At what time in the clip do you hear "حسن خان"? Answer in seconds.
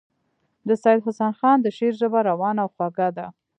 1.05-1.57